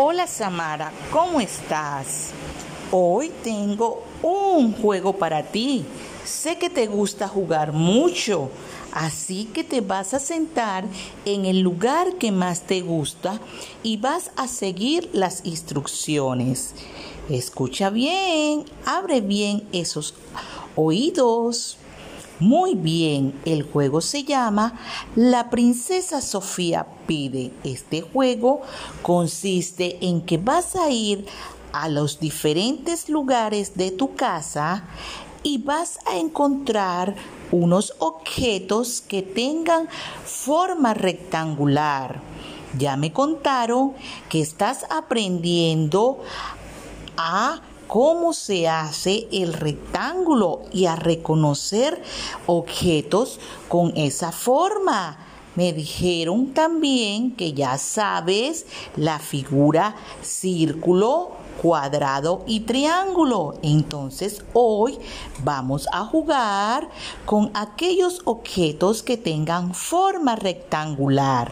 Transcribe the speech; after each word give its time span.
Hola 0.00 0.28
Samara, 0.28 0.92
¿cómo 1.10 1.40
estás? 1.40 2.30
Hoy 2.92 3.32
tengo 3.42 4.04
un 4.22 4.72
juego 4.72 5.14
para 5.14 5.42
ti. 5.42 5.84
Sé 6.24 6.56
que 6.56 6.70
te 6.70 6.86
gusta 6.86 7.26
jugar 7.26 7.72
mucho, 7.72 8.48
así 8.92 9.46
que 9.46 9.64
te 9.64 9.80
vas 9.80 10.14
a 10.14 10.20
sentar 10.20 10.84
en 11.24 11.46
el 11.46 11.58
lugar 11.62 12.14
que 12.14 12.30
más 12.30 12.60
te 12.60 12.80
gusta 12.80 13.40
y 13.82 13.96
vas 13.96 14.30
a 14.36 14.46
seguir 14.46 15.10
las 15.14 15.44
instrucciones. 15.44 16.76
Escucha 17.28 17.90
bien, 17.90 18.66
abre 18.86 19.20
bien 19.20 19.66
esos 19.72 20.14
oídos. 20.76 21.76
Muy 22.40 22.76
bien, 22.76 23.34
el 23.44 23.64
juego 23.64 24.00
se 24.00 24.22
llama 24.22 24.78
La 25.16 25.50
princesa 25.50 26.20
Sofía 26.20 26.86
pide. 27.08 27.50
Este 27.64 28.00
juego 28.00 28.62
consiste 29.02 29.98
en 30.06 30.20
que 30.20 30.38
vas 30.38 30.76
a 30.76 30.88
ir 30.88 31.26
a 31.72 31.88
los 31.88 32.20
diferentes 32.20 33.08
lugares 33.08 33.76
de 33.76 33.90
tu 33.90 34.14
casa 34.14 34.84
y 35.42 35.58
vas 35.58 35.98
a 36.06 36.16
encontrar 36.16 37.16
unos 37.50 37.94
objetos 37.98 39.00
que 39.00 39.22
tengan 39.22 39.88
forma 40.24 40.94
rectangular. 40.94 42.20
Ya 42.78 42.96
me 42.96 43.12
contaron 43.12 43.94
que 44.28 44.40
estás 44.40 44.86
aprendiendo 44.90 46.20
a 47.16 47.62
cómo 47.88 48.32
se 48.32 48.68
hace 48.68 49.26
el 49.32 49.54
rectángulo 49.54 50.62
y 50.72 50.86
a 50.86 50.94
reconocer 50.94 52.00
objetos 52.46 53.40
con 53.68 53.96
esa 53.96 54.30
forma. 54.30 55.18
Me 55.56 55.72
dijeron 55.72 56.54
también 56.54 57.34
que 57.34 57.52
ya 57.52 57.78
sabes 57.78 58.66
la 58.94 59.18
figura 59.18 59.96
círculo, 60.22 61.32
cuadrado 61.60 62.44
y 62.46 62.60
triángulo. 62.60 63.54
Entonces 63.62 64.44
hoy 64.52 64.98
vamos 65.42 65.88
a 65.92 66.04
jugar 66.04 66.88
con 67.26 67.50
aquellos 67.54 68.20
objetos 68.24 69.02
que 69.02 69.16
tengan 69.16 69.74
forma 69.74 70.36
rectangular. 70.36 71.50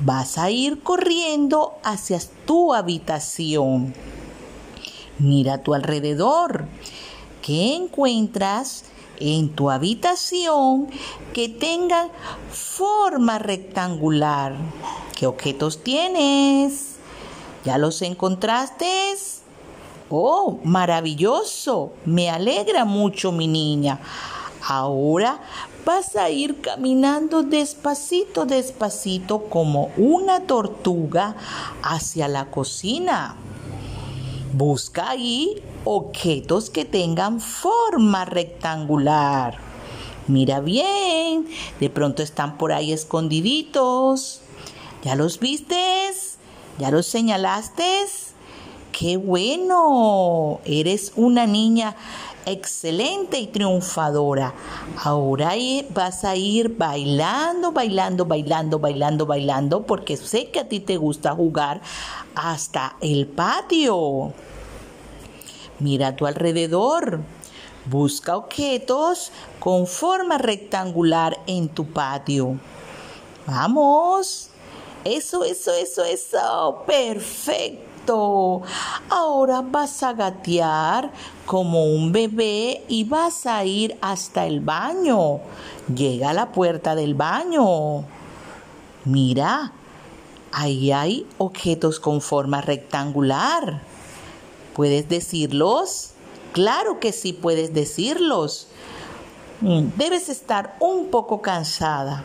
Vas 0.00 0.38
a 0.38 0.50
ir 0.50 0.82
corriendo 0.82 1.74
hacia 1.82 2.18
tu 2.46 2.72
habitación. 2.72 3.94
Mira 5.18 5.54
a 5.54 5.62
tu 5.62 5.74
alrededor. 5.74 6.66
¿Qué 7.42 7.74
encuentras 7.76 8.84
en 9.18 9.50
tu 9.50 9.70
habitación 9.70 10.88
que 11.32 11.48
tengan 11.48 12.08
forma 12.50 13.38
rectangular? 13.38 14.56
¿Qué 15.16 15.26
objetos 15.26 15.82
tienes? 15.82 16.96
¿Ya 17.64 17.78
los 17.78 18.02
encontraste? 18.02 18.86
Oh, 20.08 20.60
maravilloso. 20.62 21.92
Me 22.04 22.30
alegra 22.30 22.84
mucho, 22.84 23.32
mi 23.32 23.48
niña. 23.48 23.98
Ahora 24.62 25.40
vas 25.84 26.16
a 26.16 26.30
ir 26.30 26.60
caminando 26.60 27.42
despacito, 27.42 28.44
despacito 28.44 29.44
como 29.44 29.90
una 29.96 30.40
tortuga 30.40 31.36
hacia 31.82 32.28
la 32.28 32.50
cocina. 32.50 33.36
Busca 34.56 35.10
ahí 35.10 35.62
objetos 35.84 36.70
que 36.70 36.86
tengan 36.86 37.40
forma 37.40 38.24
rectangular. 38.24 39.58
Mira 40.28 40.60
bien, 40.60 41.46
de 41.78 41.90
pronto 41.90 42.22
están 42.22 42.56
por 42.56 42.72
ahí 42.72 42.90
escondiditos. 42.90 44.40
¿Ya 45.04 45.14
los 45.14 45.40
vistes? 45.40 46.38
¿Ya 46.78 46.90
los 46.90 47.04
señalaste? 47.04 48.06
¡Qué 48.98 49.18
bueno! 49.18 50.60
Eres 50.64 51.12
una 51.16 51.46
niña 51.46 51.94
excelente 52.46 53.38
y 53.38 53.46
triunfadora. 53.46 54.54
Ahora 55.04 55.52
vas 55.90 56.24
a 56.24 56.34
ir 56.34 56.78
bailando, 56.78 57.72
bailando, 57.72 58.24
bailando, 58.24 58.78
bailando, 58.78 59.26
bailando, 59.26 59.82
porque 59.82 60.16
sé 60.16 60.48
que 60.48 60.60
a 60.60 60.68
ti 60.70 60.80
te 60.80 60.96
gusta 60.96 61.34
jugar 61.34 61.82
hasta 62.34 62.96
el 63.02 63.26
patio. 63.26 64.32
Mira 65.78 66.08
a 66.08 66.16
tu 66.16 66.24
alrededor. 66.24 67.20
Busca 67.84 68.34
objetos 68.34 69.30
con 69.60 69.86
forma 69.86 70.38
rectangular 70.38 71.38
en 71.46 71.68
tu 71.68 71.84
patio. 71.84 72.58
Vamos. 73.46 74.48
Eso, 75.04 75.44
eso, 75.44 75.74
eso, 75.74 76.02
eso. 76.02 76.82
Perfecto. 76.86 77.95
Ahora 78.08 79.62
vas 79.62 80.02
a 80.02 80.12
gatear 80.12 81.10
como 81.44 81.84
un 81.84 82.12
bebé 82.12 82.84
y 82.88 83.04
vas 83.04 83.46
a 83.46 83.64
ir 83.64 83.96
hasta 84.00 84.46
el 84.46 84.60
baño. 84.60 85.40
Llega 85.94 86.30
a 86.30 86.34
la 86.34 86.52
puerta 86.52 86.94
del 86.94 87.14
baño. 87.14 88.04
Mira, 89.04 89.72
ahí 90.52 90.92
hay 90.92 91.26
objetos 91.38 92.00
con 92.00 92.20
forma 92.20 92.60
rectangular. 92.60 93.82
¿Puedes 94.74 95.08
decirlos? 95.08 96.10
Claro 96.52 97.00
que 97.00 97.12
sí 97.12 97.32
puedes 97.32 97.72
decirlos. 97.74 98.68
Mm, 99.60 99.88
debes 99.96 100.28
estar 100.28 100.76
un 100.80 101.10
poco 101.10 101.40
cansada. 101.40 102.24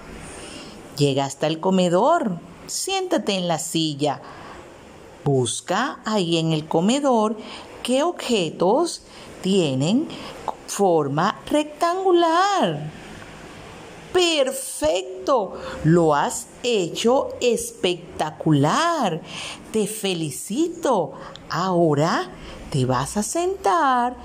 Llega 0.97 1.25
hasta 1.25 1.47
el 1.47 1.59
comedor. 1.59 2.37
Siéntate 2.67 3.35
en 3.35 3.47
la 3.47 3.59
silla. 3.59 4.21
Busca 5.23 5.99
ahí 6.05 6.37
en 6.37 6.51
el 6.51 6.67
comedor 6.67 7.37
qué 7.83 8.03
objetos 8.03 9.03
tienen 9.41 10.07
forma 10.67 11.39
rectangular. 11.49 12.91
Perfecto, 14.13 15.53
lo 15.83 16.15
has 16.15 16.47
hecho 16.63 17.29
espectacular. 17.39 19.21
Te 19.71 19.87
felicito. 19.87 21.13
Ahora 21.49 22.29
te 22.71 22.85
vas 22.85 23.17
a 23.17 23.23
sentar 23.23 24.15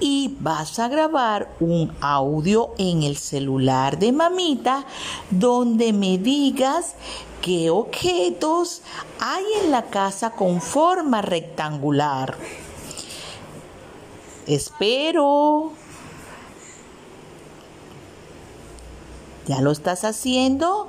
y 0.00 0.36
vas 0.40 0.78
a 0.78 0.88
grabar 0.88 1.54
un 1.60 1.92
audio 2.00 2.70
en 2.78 3.02
el 3.02 3.16
celular 3.16 3.98
de 3.98 4.12
mamita 4.12 4.84
donde 5.30 5.92
me 5.92 6.18
digas 6.18 6.94
qué 7.42 7.70
objetos 7.70 8.82
hay 9.20 9.44
en 9.62 9.70
la 9.70 9.84
casa 9.84 10.30
con 10.30 10.60
forma 10.60 11.22
rectangular. 11.22 12.36
Espero. 14.46 15.72
¿Ya 19.46 19.60
lo 19.60 19.70
estás 19.70 20.04
haciendo? 20.04 20.88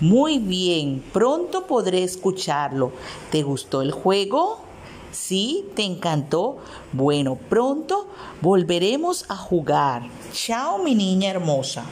Muy 0.00 0.38
bien, 0.38 1.04
pronto 1.12 1.66
podré 1.66 2.04
escucharlo. 2.04 2.92
¿Te 3.30 3.42
gustó 3.42 3.82
el 3.82 3.92
juego? 3.92 4.67
¿Sí? 5.12 5.66
¿Te 5.74 5.84
encantó? 5.84 6.58
Bueno, 6.92 7.38
pronto 7.48 8.08
volveremos 8.40 9.24
a 9.28 9.36
jugar. 9.36 10.02
Chao, 10.32 10.78
mi 10.78 10.94
niña 10.94 11.30
hermosa. 11.30 11.84